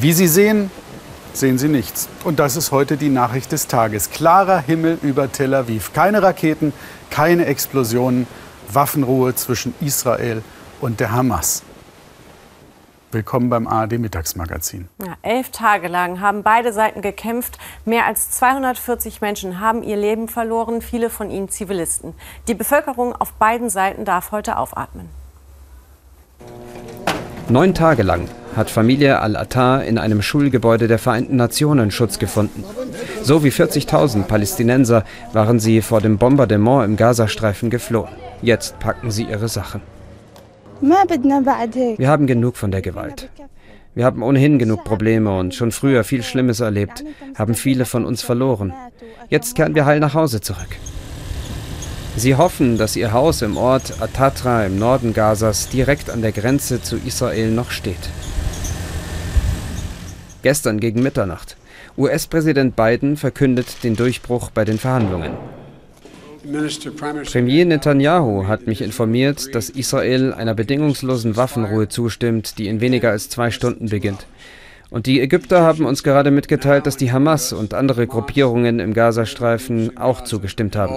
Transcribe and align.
Wie 0.00 0.12
Sie 0.12 0.28
sehen, 0.28 0.70
sehen 1.32 1.58
Sie 1.58 1.66
nichts. 1.66 2.08
Und 2.22 2.38
das 2.38 2.54
ist 2.54 2.70
heute 2.70 2.96
die 2.96 3.08
Nachricht 3.08 3.50
des 3.50 3.66
Tages. 3.66 4.10
Klarer 4.10 4.60
Himmel 4.60 4.96
über 5.02 5.32
Tel 5.32 5.52
Aviv. 5.54 5.92
Keine 5.92 6.22
Raketen, 6.22 6.72
keine 7.10 7.46
Explosionen. 7.46 8.28
Waffenruhe 8.72 9.34
zwischen 9.34 9.74
Israel 9.80 10.44
und 10.80 11.00
der 11.00 11.10
Hamas. 11.10 11.64
Willkommen 13.10 13.50
beim 13.50 13.66
ARD 13.66 13.98
Mittagsmagazin. 13.98 14.88
Ja, 15.04 15.14
elf 15.22 15.50
Tage 15.50 15.88
lang 15.88 16.20
haben 16.20 16.44
beide 16.44 16.72
Seiten 16.72 17.02
gekämpft. 17.02 17.58
Mehr 17.84 18.06
als 18.06 18.30
240 18.30 19.20
Menschen 19.20 19.58
haben 19.58 19.82
ihr 19.82 19.96
Leben 19.96 20.28
verloren, 20.28 20.80
viele 20.80 21.10
von 21.10 21.28
ihnen 21.28 21.48
Zivilisten. 21.48 22.14
Die 22.46 22.54
Bevölkerung 22.54 23.16
auf 23.16 23.32
beiden 23.32 23.68
Seiten 23.68 24.04
darf 24.04 24.30
heute 24.30 24.58
aufatmen. 24.58 25.17
Neun 27.50 27.72
Tage 27.72 28.02
lang 28.02 28.28
hat 28.54 28.68
Familie 28.68 29.20
Al-Attar 29.20 29.84
in 29.84 29.96
einem 29.96 30.20
Schulgebäude 30.20 30.86
der 30.86 30.98
Vereinten 30.98 31.36
Nationen 31.36 31.90
Schutz 31.90 32.18
gefunden. 32.18 32.62
So 33.22 33.42
wie 33.42 33.48
40.000 33.48 34.24
Palästinenser 34.24 35.04
waren 35.32 35.58
sie 35.58 35.80
vor 35.80 36.02
dem 36.02 36.18
Bombardement 36.18 36.84
im 36.84 36.96
Gazastreifen 36.96 37.70
geflohen. 37.70 38.12
Jetzt 38.42 38.78
packen 38.80 39.10
sie 39.10 39.24
ihre 39.24 39.48
Sachen. 39.48 39.80
Wir 40.80 42.08
haben 42.08 42.26
genug 42.26 42.56
von 42.56 42.70
der 42.70 42.82
Gewalt. 42.82 43.30
Wir 43.94 44.04
haben 44.04 44.22
ohnehin 44.22 44.58
genug 44.58 44.84
Probleme 44.84 45.36
und 45.36 45.54
schon 45.54 45.72
früher 45.72 46.04
viel 46.04 46.22
Schlimmes 46.22 46.60
erlebt, 46.60 47.02
haben 47.34 47.54
viele 47.54 47.86
von 47.86 48.04
uns 48.04 48.22
verloren. 48.22 48.74
Jetzt 49.30 49.54
kehren 49.56 49.74
wir 49.74 49.86
heil 49.86 50.00
nach 50.00 50.14
Hause 50.14 50.42
zurück. 50.42 50.76
Sie 52.18 52.34
hoffen, 52.34 52.78
dass 52.78 52.96
ihr 52.96 53.12
Haus 53.12 53.42
im 53.42 53.56
Ort 53.56 54.02
Atatra 54.02 54.66
im 54.66 54.76
Norden 54.76 55.14
Gazas 55.14 55.68
direkt 55.68 56.10
an 56.10 56.20
der 56.20 56.32
Grenze 56.32 56.82
zu 56.82 56.96
Israel 56.96 57.52
noch 57.52 57.70
steht. 57.70 58.10
Gestern 60.42 60.80
gegen 60.80 61.00
Mitternacht. 61.00 61.56
US-Präsident 61.96 62.74
Biden 62.74 63.16
verkündet 63.16 63.84
den 63.84 63.94
Durchbruch 63.94 64.50
bei 64.50 64.64
den 64.64 64.78
Verhandlungen. 64.78 65.30
Premier 67.30 67.64
Netanyahu 67.64 68.48
hat 68.48 68.66
mich 68.66 68.82
informiert, 68.82 69.54
dass 69.54 69.70
Israel 69.70 70.34
einer 70.34 70.54
bedingungslosen 70.54 71.36
Waffenruhe 71.36 71.88
zustimmt, 71.88 72.58
die 72.58 72.66
in 72.66 72.80
weniger 72.80 73.10
als 73.10 73.28
zwei 73.28 73.52
Stunden 73.52 73.90
beginnt. 73.90 74.26
Und 74.90 75.06
die 75.06 75.20
Ägypter 75.20 75.62
haben 75.62 75.86
uns 75.86 76.02
gerade 76.02 76.32
mitgeteilt, 76.32 76.86
dass 76.86 76.96
die 76.96 77.12
Hamas 77.12 77.52
und 77.52 77.74
andere 77.74 78.08
Gruppierungen 78.08 78.80
im 78.80 78.92
Gazastreifen 78.92 79.96
auch 79.96 80.24
zugestimmt 80.24 80.74
haben. 80.74 80.94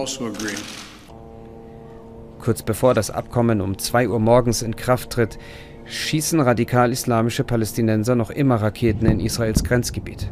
Kurz 2.41 2.63
bevor 2.63 2.95
das 2.95 3.11
Abkommen 3.11 3.61
um 3.61 3.77
2 3.77 4.09
Uhr 4.09 4.19
morgens 4.19 4.63
in 4.63 4.75
Kraft 4.75 5.11
tritt, 5.11 5.37
schießen 5.85 6.39
radikal-islamische 6.39 7.43
Palästinenser 7.43 8.15
noch 8.15 8.31
immer 8.31 8.55
Raketen 8.55 9.05
in 9.05 9.19
Israels 9.19 9.63
Grenzgebiet. 9.63 10.31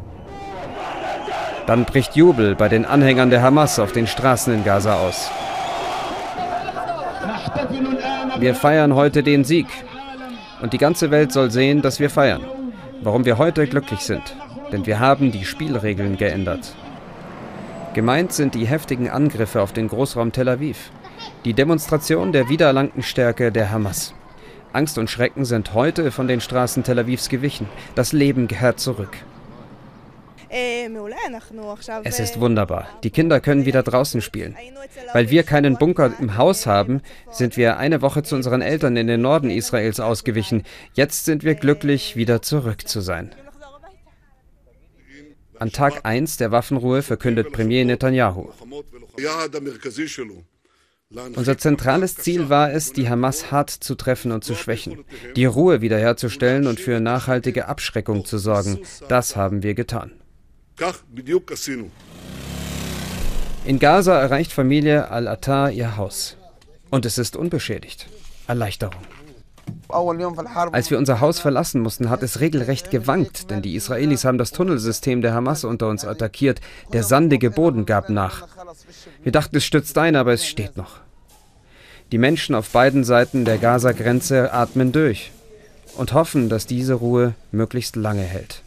Dann 1.66 1.84
bricht 1.84 2.16
Jubel 2.16 2.56
bei 2.56 2.68
den 2.68 2.84
Anhängern 2.84 3.30
der 3.30 3.42
Hamas 3.42 3.78
auf 3.78 3.92
den 3.92 4.08
Straßen 4.08 4.52
in 4.52 4.64
Gaza 4.64 4.94
aus. 4.94 5.30
Wir 8.40 8.56
feiern 8.56 8.96
heute 8.96 9.22
den 9.22 9.44
Sieg. 9.44 9.66
Und 10.62 10.72
die 10.72 10.78
ganze 10.78 11.12
Welt 11.12 11.30
soll 11.30 11.52
sehen, 11.52 11.80
dass 11.80 12.00
wir 12.00 12.10
feiern. 12.10 12.42
Warum 13.02 13.24
wir 13.24 13.38
heute 13.38 13.68
glücklich 13.68 14.00
sind. 14.00 14.34
Denn 14.72 14.84
wir 14.84 14.98
haben 14.98 15.30
die 15.30 15.44
Spielregeln 15.44 16.16
geändert. 16.16 16.74
Gemeint 17.94 18.32
sind 18.32 18.56
die 18.56 18.66
heftigen 18.66 19.08
Angriffe 19.08 19.62
auf 19.62 19.72
den 19.72 19.86
Großraum 19.86 20.32
Tel 20.32 20.48
Aviv. 20.48 20.90
Die 21.44 21.54
Demonstration 21.54 22.32
der 22.32 22.48
wiedererlangten 22.48 23.02
Stärke 23.02 23.50
der 23.50 23.70
Hamas. 23.70 24.14
Angst 24.72 24.98
und 24.98 25.10
Schrecken 25.10 25.44
sind 25.44 25.74
heute 25.74 26.10
von 26.12 26.28
den 26.28 26.40
Straßen 26.40 26.84
Tel 26.84 26.98
Avivs 26.98 27.28
gewichen. 27.28 27.68
Das 27.94 28.12
Leben 28.12 28.46
kehrt 28.46 28.78
zurück. 28.78 29.16
Es 32.04 32.20
ist 32.20 32.40
wunderbar. 32.40 32.88
Die 33.04 33.10
Kinder 33.10 33.40
können 33.40 33.66
wieder 33.66 33.82
draußen 33.82 34.20
spielen. 34.20 34.56
Weil 35.12 35.30
wir 35.30 35.44
keinen 35.44 35.76
Bunker 35.76 36.12
im 36.18 36.36
Haus 36.36 36.66
haben, 36.66 37.02
sind 37.30 37.56
wir 37.56 37.78
eine 37.78 38.02
Woche 38.02 38.22
zu 38.22 38.34
unseren 38.34 38.60
Eltern 38.60 38.96
in 38.96 39.06
den 39.06 39.20
Norden 39.20 39.50
Israels 39.50 40.00
ausgewichen. 40.00 40.64
Jetzt 40.94 41.24
sind 41.24 41.44
wir 41.44 41.54
glücklich, 41.54 42.16
wieder 42.16 42.42
zurück 42.42 42.88
zu 42.88 43.00
sein. 43.00 43.32
An 45.58 45.70
Tag 45.70 46.00
1 46.04 46.38
der 46.38 46.50
Waffenruhe 46.50 47.02
verkündet 47.02 47.52
Premier 47.52 47.84
Netanyahu. 47.84 48.50
Unser 51.12 51.58
zentrales 51.58 52.14
Ziel 52.14 52.50
war 52.50 52.72
es, 52.72 52.92
die 52.92 53.08
Hamas 53.08 53.50
hart 53.50 53.70
zu 53.70 53.96
treffen 53.96 54.30
und 54.30 54.44
zu 54.44 54.54
schwächen, 54.54 55.04
die 55.34 55.44
Ruhe 55.44 55.80
wiederherzustellen 55.80 56.68
und 56.68 56.78
für 56.78 57.00
nachhaltige 57.00 57.66
Abschreckung 57.66 58.24
zu 58.24 58.38
sorgen. 58.38 58.78
Das 59.08 59.34
haben 59.34 59.64
wir 59.64 59.74
getan. 59.74 60.12
In 63.64 63.78
Gaza 63.80 64.20
erreicht 64.20 64.52
Familie 64.52 65.10
Al-Attar 65.10 65.72
ihr 65.72 65.96
Haus. 65.96 66.36
Und 66.90 67.04
es 67.04 67.18
ist 67.18 67.34
unbeschädigt. 67.34 68.08
Erleichterung. 68.46 69.02
Als 70.72 70.90
wir 70.90 70.98
unser 70.98 71.20
Haus 71.20 71.40
verlassen 71.40 71.80
mussten, 71.80 72.10
hat 72.10 72.22
es 72.22 72.40
regelrecht 72.40 72.90
gewankt, 72.90 73.50
denn 73.50 73.62
die 73.62 73.74
Israelis 73.74 74.24
haben 74.24 74.38
das 74.38 74.52
Tunnelsystem 74.52 75.22
der 75.22 75.34
Hamas 75.34 75.64
unter 75.64 75.88
uns 75.88 76.04
attackiert. 76.04 76.60
Der 76.92 77.02
sandige 77.02 77.50
Boden 77.50 77.86
gab 77.86 78.08
nach. 78.08 78.46
Wir 79.22 79.32
dachten, 79.32 79.56
es 79.56 79.64
stürzt 79.64 79.96
ein, 79.98 80.16
aber 80.16 80.32
es 80.32 80.46
steht 80.46 80.76
noch. 80.76 81.00
Die 82.12 82.18
Menschen 82.18 82.54
auf 82.54 82.70
beiden 82.70 83.04
Seiten 83.04 83.44
der 83.44 83.58
Gaza-Grenze 83.58 84.52
atmen 84.52 84.92
durch 84.92 85.30
und 85.96 86.12
hoffen, 86.12 86.48
dass 86.48 86.66
diese 86.66 86.94
Ruhe 86.94 87.34
möglichst 87.52 87.96
lange 87.96 88.22
hält. 88.22 88.62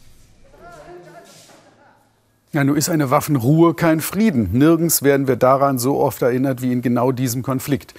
Ja, 2.54 2.64
nun 2.64 2.78
ist 2.78 2.90
eine 2.90 3.10
Waffenruhe 3.10 3.74
kein 3.74 4.00
Frieden. 4.00 4.50
Nirgends 4.54 5.02
werden 5.02 5.28
wir 5.28 5.38
daran 5.38 5.80
so 5.80 6.00
oft 6.00 6.22
erinnert 6.22 6.62
wie 6.62 6.72
in 6.72 6.84
genau 6.84 7.12
diesem 7.12 7.42
Konflikt. 7.42 7.96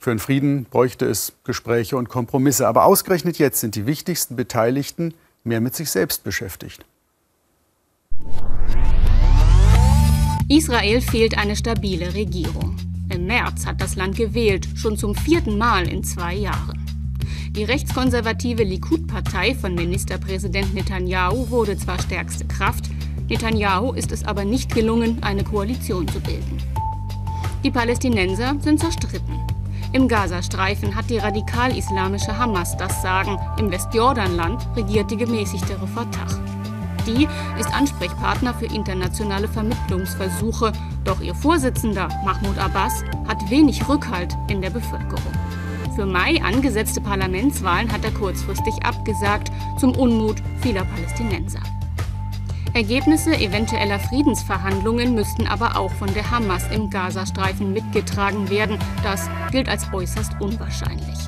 Für 0.00 0.10
einen 0.10 0.18
Frieden 0.18 0.64
bräuchte 0.64 1.06
es 1.06 1.32
Gespräche 1.44 1.96
und 1.96 2.08
Kompromisse. 2.08 2.66
Aber 2.66 2.84
ausgerechnet 2.84 3.38
jetzt 3.38 3.60
sind 3.60 3.76
die 3.76 3.86
wichtigsten 3.86 4.34
Beteiligten 4.34 5.14
mehr 5.44 5.60
mit 5.60 5.76
sich 5.76 5.90
selbst 5.90 6.24
beschäftigt. 6.24 6.84
Israel 10.48 11.00
fehlt 11.00 11.38
eine 11.38 11.56
stabile 11.56 12.12
Regierung. 12.12 12.76
Im 13.08 13.26
März 13.26 13.64
hat 13.64 13.80
das 13.80 13.96
Land 13.96 14.16
gewählt, 14.16 14.68
schon 14.74 14.98
zum 14.98 15.14
vierten 15.14 15.56
Mal 15.56 15.88
in 15.88 16.04
zwei 16.04 16.34
Jahren. 16.34 16.84
Die 17.52 17.64
rechtskonservative 17.64 18.62
Likud-Partei 18.62 19.54
von 19.54 19.74
Ministerpräsident 19.74 20.74
Netanyahu 20.74 21.48
wurde 21.48 21.78
zwar 21.78 22.00
stärkste 22.00 22.44
Kraft, 22.44 22.90
Netanyahu 23.28 23.92
ist 23.92 24.12
es 24.12 24.24
aber 24.24 24.44
nicht 24.44 24.74
gelungen, 24.74 25.22
eine 25.22 25.44
Koalition 25.44 26.06
zu 26.08 26.20
bilden. 26.20 26.58
Die 27.62 27.70
Palästinenser 27.70 28.56
sind 28.60 28.80
zerstritten. 28.80 29.40
Im 29.94 30.08
Gazastreifen 30.08 30.94
hat 30.94 31.08
die 31.08 31.18
radikal-islamische 31.18 32.36
Hamas 32.36 32.76
das 32.76 33.00
Sagen, 33.00 33.38
im 33.58 33.70
Westjordanland 33.70 34.60
regiert 34.76 35.10
die 35.10 35.16
gemäßigtere 35.16 35.86
Fatah. 35.86 36.53
Die 37.06 37.28
ist 37.58 37.72
Ansprechpartner 37.74 38.54
für 38.54 38.66
internationale 38.66 39.48
Vermittlungsversuche, 39.48 40.72
doch 41.04 41.20
ihr 41.20 41.34
Vorsitzender 41.34 42.08
Mahmoud 42.24 42.58
Abbas 42.58 43.04
hat 43.28 43.50
wenig 43.50 43.86
Rückhalt 43.88 44.34
in 44.48 44.62
der 44.62 44.70
Bevölkerung. 44.70 45.32
Für 45.94 46.06
Mai 46.06 46.42
angesetzte 46.42 47.00
Parlamentswahlen 47.00 47.92
hat 47.92 48.04
er 48.04 48.10
kurzfristig 48.10 48.74
abgesagt, 48.84 49.52
zum 49.78 49.94
Unmut 49.94 50.42
vieler 50.60 50.84
Palästinenser. 50.84 51.60
Ergebnisse 52.72 53.36
eventueller 53.36 54.00
Friedensverhandlungen 54.00 55.14
müssten 55.14 55.46
aber 55.46 55.76
auch 55.76 55.92
von 55.92 56.12
der 56.12 56.28
Hamas 56.32 56.64
im 56.72 56.90
Gazastreifen 56.90 57.72
mitgetragen 57.72 58.50
werden. 58.50 58.78
Das 59.04 59.30
gilt 59.52 59.68
als 59.68 59.92
äußerst 59.92 60.40
unwahrscheinlich. 60.40 61.18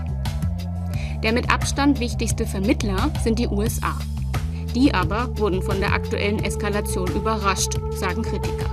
Der 1.22 1.32
mit 1.32 1.50
Abstand 1.50 2.00
wichtigste 2.00 2.46
Vermittler 2.46 3.10
sind 3.22 3.38
die 3.38 3.46
USA. 3.46 3.94
Die 4.76 4.92
aber 4.92 5.30
wurden 5.38 5.62
von 5.62 5.80
der 5.80 5.94
aktuellen 5.94 6.44
Eskalation 6.44 7.08
überrascht, 7.08 7.78
sagen 7.92 8.20
Kritiker. 8.20 8.68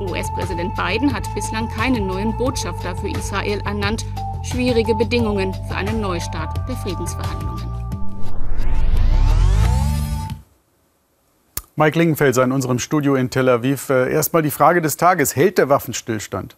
US-Präsident 0.00 0.74
Biden 0.74 1.14
hat 1.14 1.32
bislang 1.32 1.68
keinen 1.68 2.08
neuen 2.08 2.36
Botschafter 2.36 2.96
für 2.96 3.08
Israel 3.08 3.60
ernannt. 3.64 4.04
Schwierige 4.42 4.96
Bedingungen 4.96 5.54
für 5.68 5.76
einen 5.76 6.00
Neustart 6.00 6.58
der 6.68 6.74
Friedensverhandlungen. 6.74 7.68
Mike 11.76 11.96
Lingenfelser 11.96 12.42
in 12.42 12.50
unserem 12.50 12.80
Studio 12.80 13.14
in 13.14 13.30
Tel 13.30 13.48
Aviv. 13.48 13.90
Äh, 13.90 14.12
erstmal 14.12 14.42
die 14.42 14.50
Frage 14.50 14.82
des 14.82 14.96
Tages. 14.96 15.36
Hält 15.36 15.58
der 15.58 15.68
Waffenstillstand? 15.68 16.56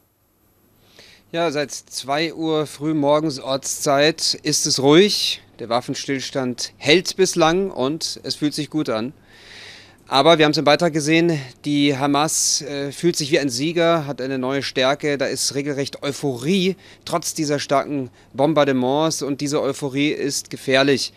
Ja, 1.32 1.48
seit 1.52 1.70
2 1.70 2.34
Uhr 2.34 2.66
früh 2.66 2.92
morgens 2.92 3.38
Ortszeit 3.38 4.36
ist 4.42 4.66
es 4.66 4.82
ruhig. 4.82 5.40
Der 5.60 5.68
Waffenstillstand 5.68 6.72
hält 6.76 7.14
bislang 7.14 7.70
und 7.70 8.18
es 8.24 8.34
fühlt 8.34 8.52
sich 8.52 8.68
gut 8.68 8.88
an. 8.88 9.12
Aber 10.08 10.38
wir 10.38 10.44
haben 10.44 10.50
es 10.50 10.58
im 10.58 10.64
Beitrag 10.64 10.92
gesehen, 10.92 11.40
die 11.64 11.96
Hamas 11.96 12.62
äh, 12.62 12.90
fühlt 12.90 13.14
sich 13.14 13.30
wie 13.30 13.38
ein 13.38 13.48
Sieger, 13.48 14.08
hat 14.08 14.20
eine 14.20 14.38
neue 14.38 14.64
Stärke, 14.64 15.18
da 15.18 15.26
ist 15.26 15.54
regelrecht 15.54 16.02
Euphorie, 16.02 16.74
trotz 17.04 17.32
dieser 17.32 17.60
starken 17.60 18.10
Bombardements 18.32 19.22
und 19.22 19.40
diese 19.40 19.62
Euphorie 19.62 20.10
ist 20.10 20.50
gefährlich. 20.50 21.12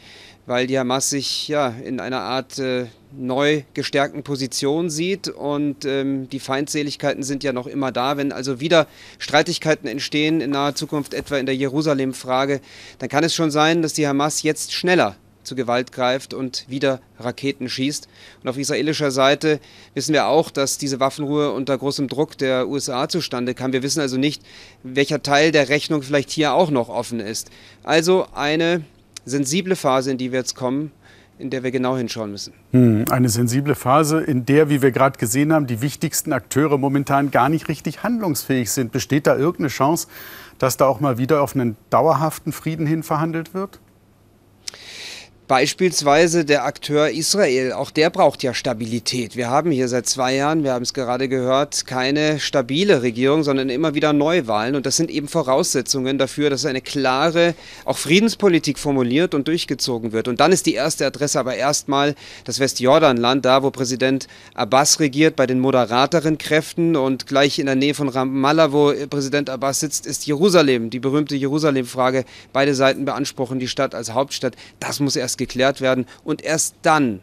weil 0.45 0.68
die 0.68 0.77
Hamas 0.77 1.09
sich 1.09 1.48
ja 1.48 1.69
in 1.69 2.00
einer 2.00 2.21
Art 2.21 2.59
äh, 2.59 2.88
neu 3.18 3.63
gestärkten 3.74 4.24
Position 4.24 4.89
sieht 4.89 5.27
und 5.27 5.86
ähm, 5.86 6.30
die 6.30 6.39
Feindseligkeiten 6.39 7.24
sind 7.24 7.44
ja 7.44 7.54
noch 7.54 7.68
immer 7.68 7.92
da. 7.92 8.18
Wenn 8.18 8.31
also 8.31 8.60
wieder 8.60 8.88
Streitigkeiten 9.19 9.88
entstehen 9.88 10.42
in 10.42 10.51
naher 10.51 10.75
Zukunft, 10.75 11.13
etwa 11.13 11.38
in 11.38 11.45
der 11.45 11.56
Jerusalem-Frage, 11.56 12.62
dann 13.00 13.10
kann 13.10 13.24
es 13.24 13.36
schon 13.36 13.51
sein, 13.51 13.81
dass 13.81 13.94
die 13.94 14.07
Hamas 14.07 14.44
jetzt 14.44 14.74
schneller 14.74 15.15
zu 15.44 15.56
Gewalt 15.56 15.92
greift 15.92 16.33
und 16.33 16.65
wieder 16.69 17.01
Raketen 17.19 17.69
schießt. 17.69 18.07
Und 18.42 18.50
auf 18.50 18.57
israelischer 18.57 19.12
Seite 19.12 19.59
wissen 19.94 20.13
wir 20.13 20.27
auch, 20.27 20.50
dass 20.50 20.77
diese 20.77 21.00
Waffenruhe 21.00 21.51
unter 21.51 21.77
großem 21.77 22.07
Druck 22.07 22.38
der 22.38 22.68
USA 22.68 23.09
zustande 23.09 23.54
kam. 23.54 23.74
Wir 23.74 23.83
wissen 23.83 24.00
also 24.00 24.18
nicht, 24.18 24.42
welcher 24.83 25.21
Teil 25.21 25.51
der 25.51 25.69
Rechnung 25.69 26.01
vielleicht 26.01 26.31
hier 26.31 26.54
auch 26.54 26.71
noch 26.71 26.89
offen 26.89 27.19
ist. 27.19 27.50
Also 27.83 28.27
eine 28.33 28.83
sensible 29.25 29.75
Phase, 29.75 30.12
in 30.12 30.18
die 30.18 30.31
wir 30.31 30.39
jetzt 30.39 30.56
kommen, 30.56 30.92
in 31.39 31.50
der 31.50 31.63
wir 31.63 31.71
genau 31.71 31.97
hinschauen 31.97 32.31
müssen. 32.31 32.53
Hm, 32.71 33.06
eine 33.09 33.30
sensible 33.30 33.75
Phase, 33.75 34.21
in 34.21 34.45
der, 34.45 34.69
wie 34.69 34.81
wir 34.81 34.91
gerade 34.91 35.18
gesehen 35.18 35.51
haben, 35.51 35.68
die 35.68 35.81
wichtigsten 35.81 36.31
Akteure 36.33 36.77
momentan 36.77 37.31
gar 37.31 37.50
nicht 37.50 37.68
richtig 37.68 38.03
handlungsfähig 38.03 38.71
sind. 38.71 38.91
Besteht 38.91 39.27
da 39.27 39.35
irgendeine 39.35 39.69
Chance, 39.69 40.07
dass 40.59 40.77
da 40.77 40.85
auch 40.85 41.00
mal 41.00 41.18
wieder 41.18 41.41
auf 41.41 41.56
einen 41.56 41.75
dauerhaften 41.89 42.51
Frieden 42.51 42.85
hin 42.85 43.03
verhandelt 43.03 43.53
wird? 43.53 43.80
Beispielsweise 45.53 46.45
der 46.45 46.65
Akteur 46.65 47.11
Israel, 47.11 47.73
auch 47.73 47.91
der 47.91 48.09
braucht 48.09 48.41
ja 48.41 48.55
Stabilität. 48.55 49.35
Wir 49.35 49.51
haben 49.51 49.69
hier 49.69 49.88
seit 49.88 50.07
zwei 50.07 50.33
Jahren, 50.33 50.63
wir 50.63 50.73
haben 50.73 50.81
es 50.81 50.95
gerade 50.95 51.29
gehört, 51.29 51.85
keine 51.85 52.39
stabile 52.39 53.03
Regierung, 53.03 53.44
sondern 53.44 53.69
immer 53.69 53.94
wieder 53.94 54.13
Neuwahlen. 54.13 54.73
Und 54.73 54.88
das 54.88 54.97
sind 54.97 55.11
eben 55.11 55.27
Voraussetzungen 55.27 56.17
dafür, 56.17 56.50
dass 56.50 56.65
eine 56.65 56.81
klare, 56.81 57.53
auch 57.85 58.00
Friedenspolitik 58.00 58.79
formuliert 58.79 59.35
und 59.35 59.47
durchgezogen 59.47 60.11
wird. 60.11 60.27
Und 60.27 60.39
dann 60.39 60.51
ist 60.51 60.65
die 60.65 60.73
erste 60.73 61.05
Adresse 61.05 61.39
aber 61.39 61.56
erstmal 61.56 62.15
das 62.45 62.59
Westjordanland, 62.59 63.45
da 63.45 63.61
wo 63.61 63.69
Präsident 63.69 64.27
Abbas 64.56 64.99
regiert, 64.99 65.35
bei 65.35 65.45
den 65.45 65.59
moderateren 65.59 66.39
Kräften. 66.39 66.95
Und 66.95 67.27
gleich 67.27 67.59
in 67.59 67.67
der 67.67 67.75
Nähe 67.75 67.94
von 67.94 68.09
Ramallah, 68.09 68.71
wo 68.71 68.91
Präsident 69.07 69.51
Abbas 69.51 69.81
sitzt, 69.81 70.07
ist 70.07 70.25
Jerusalem, 70.25 70.89
die 70.89 70.99
berühmte 70.99 71.35
Jerusalem-Frage. 71.35 72.25
Beide 72.53 72.73
Seiten 72.73 73.06
beanspruchen 73.06 73.59
die 73.59 73.67
Stadt 73.67 73.94
als 73.94 74.13
Hauptstadt. 74.15 74.56
Das 74.79 74.99
muss 74.99 75.15
erst 75.15 75.43
geklärt 75.44 75.81
werden 75.81 76.06
und 76.24 76.42
erst 76.44 76.75
dann 76.81 77.22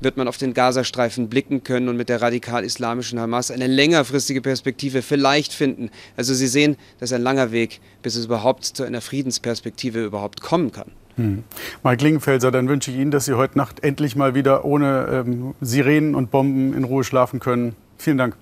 wird 0.00 0.16
man 0.16 0.28
auf 0.28 0.36
den 0.36 0.54
Gazastreifen 0.54 1.28
blicken 1.28 1.64
können 1.64 1.88
und 1.88 1.96
mit 1.96 2.08
der 2.08 2.20
radikal-islamischen 2.20 3.18
Hamas 3.18 3.50
eine 3.50 3.66
längerfristige 3.66 4.40
Perspektive 4.40 5.02
vielleicht 5.02 5.52
finden. 5.52 5.90
Also 6.16 6.34
Sie 6.34 6.46
sehen, 6.46 6.76
das 7.00 7.10
ist 7.10 7.14
ein 7.14 7.22
langer 7.22 7.52
Weg, 7.52 7.80
bis 8.02 8.16
es 8.16 8.26
überhaupt 8.26 8.64
zu 8.64 8.84
einer 8.84 9.00
Friedensperspektive 9.00 10.04
überhaupt 10.04 10.40
kommen 10.40 10.72
kann. 10.72 10.92
Hm. 11.16 11.44
Mike 11.82 11.98
Klingenfelser, 11.98 12.50
dann 12.50 12.68
wünsche 12.68 12.90
ich 12.90 12.98
Ihnen, 12.98 13.10
dass 13.10 13.24
Sie 13.24 13.34
heute 13.34 13.56
Nacht 13.56 13.82
endlich 13.82 14.16
mal 14.16 14.34
wieder 14.34 14.64
ohne 14.64 15.24
ähm, 15.26 15.54
Sirenen 15.60 16.14
und 16.14 16.30
Bomben 16.30 16.74
in 16.74 16.84
Ruhe 16.84 17.04
schlafen 17.04 17.40
können. 17.40 17.76
Vielen 17.98 18.18
Dank. 18.18 18.36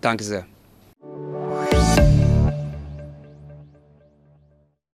Danke 0.00 0.22
sehr. 0.22 0.46